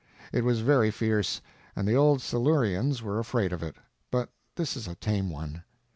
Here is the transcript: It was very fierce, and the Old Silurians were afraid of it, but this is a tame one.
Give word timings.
It 0.33 0.43
was 0.43 0.61
very 0.61 0.89
fierce, 0.89 1.41
and 1.75 1.87
the 1.87 1.93
Old 1.93 2.21
Silurians 2.23 3.03
were 3.03 3.19
afraid 3.19 3.53
of 3.53 3.61
it, 3.61 3.75
but 4.09 4.29
this 4.55 4.75
is 4.75 4.87
a 4.87 4.95
tame 4.95 5.29
one. 5.29 5.63